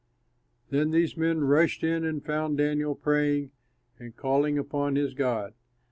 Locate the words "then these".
0.71-1.15